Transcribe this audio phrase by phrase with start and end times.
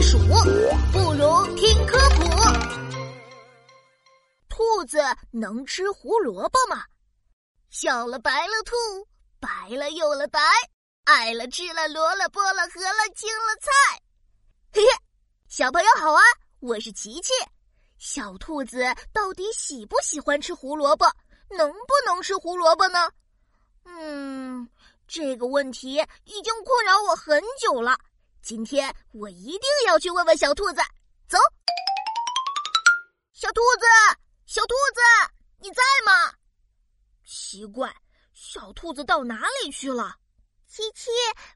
[0.00, 2.24] 避暑，不如听科普。
[4.48, 4.98] 兔子
[5.30, 6.82] 能吃胡萝卜吗？
[7.68, 8.74] 小了白了兔，
[9.38, 10.40] 白了又了白，
[11.04, 14.00] 爱了吃了萝了菠了和了青了菜。
[14.72, 14.88] 嘿嘿，
[15.48, 16.22] 小朋友好啊，
[16.60, 17.34] 我是琪琪。
[17.98, 18.82] 小兔子
[19.12, 21.04] 到底喜不喜欢吃胡萝卜？
[21.50, 23.10] 能不能吃胡萝卜呢？
[23.84, 24.66] 嗯，
[25.06, 27.98] 这个问题已经困扰我很久了。
[28.42, 30.80] 今天我一定要去问问小兔子。
[31.28, 31.38] 走，
[33.32, 33.86] 小兔子，
[34.46, 35.00] 小兔子，
[35.58, 36.32] 你在吗？
[37.24, 37.94] 奇怪，
[38.32, 40.16] 小兔子到哪里去了？
[40.66, 41.10] 琪琪，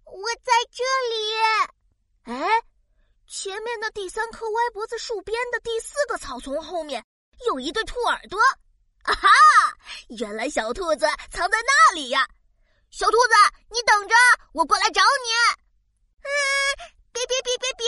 [0.05, 2.34] 我在这里。
[2.34, 2.62] 哎，
[3.27, 7.05] 前面的第三棵歪脖子树边的第四个草丛后面
[7.47, 8.39] 有一对兔耳朵。
[9.03, 9.28] 啊哈！
[10.19, 12.27] 原来小兔子藏在那里呀！
[12.91, 13.34] 小兔子，
[13.70, 14.14] 你等着，
[14.53, 15.62] 我过来找你。
[16.23, 16.28] 嗯，
[17.12, 17.87] 别别别别别！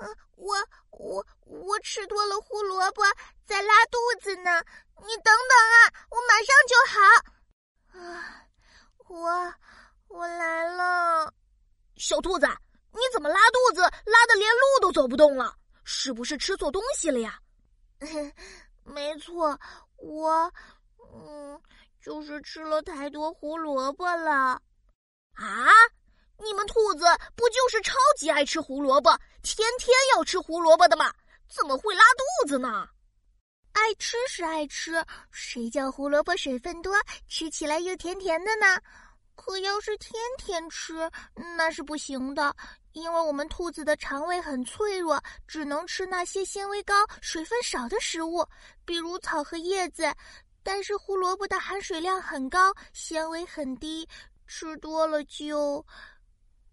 [0.00, 0.56] 嗯，我
[0.90, 1.80] 我
[2.26, 3.02] 了胡萝卜，
[3.46, 4.62] 在拉肚子呢。
[5.04, 7.00] 你等等啊，我马上就好。
[7.98, 8.46] 啊，
[9.08, 9.54] 我
[10.08, 11.32] 我来了。
[11.96, 12.46] 小兔子，
[12.92, 15.54] 你怎么拉肚子，拉的连路都走不动了？
[15.84, 17.38] 是不是吃错东西了呀？
[18.84, 19.58] 没错，
[19.96, 20.52] 我
[21.12, 21.60] 嗯，
[22.00, 24.60] 就是吃了太多胡萝卜了。
[25.34, 25.68] 啊？
[26.38, 27.04] 你们兔子
[27.36, 29.10] 不就是超级爱吃胡萝卜，
[29.42, 31.12] 天天要吃胡萝卜的吗？
[31.54, 32.88] 怎么会拉肚子呢？
[33.72, 36.94] 爱吃是爱吃，谁叫胡萝卜水分多，
[37.28, 38.80] 吃起来又甜甜的呢？
[39.34, 41.10] 可要是天天吃，
[41.56, 42.54] 那是不行的，
[42.92, 48.46] 因为我们兔子的肠胃很脆弱，只能吃那些纤维高、水分少的食物，
[48.84, 50.10] 比如草和叶子。
[50.62, 54.08] 但是胡萝卜的含水量很高，纤维很低，
[54.46, 55.84] 吃多了就。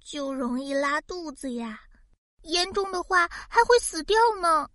[0.02, 1.80] 就容易拉肚子呀，
[2.44, 4.70] 严重的话还会死掉呢。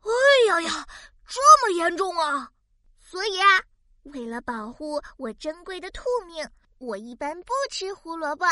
[0.00, 0.10] 哎
[0.48, 0.86] 呀呀，
[1.26, 2.50] 这么严重啊！
[2.98, 3.62] 所以啊，
[4.04, 6.48] 为了保护我珍贵的兔命，
[6.78, 8.46] 我一般不吃胡萝卜，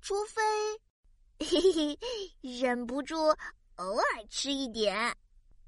[0.00, 0.42] 除非
[1.38, 1.98] 嘿 嘿
[2.40, 3.16] 忍不住
[3.76, 4.96] 偶尔吃一点。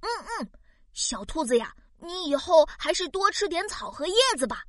[0.00, 0.08] 嗯
[0.38, 0.50] 嗯，
[0.92, 4.62] 小兔子呀，你以后还是多吃点草和叶子吧。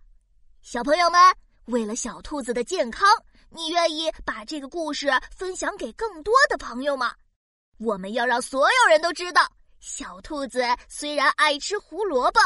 [0.62, 1.20] 小朋友们，
[1.66, 3.08] 为了小兔子的健康。
[3.52, 7.14] 你愿意把这个故事分享给更多的朋友吗？
[7.78, 9.42] 我们要让所有人都知道，
[9.80, 12.40] 小兔子虽然爱吃胡萝卜，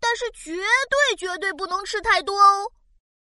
[0.00, 2.70] 但是绝对绝对不能吃太多哦。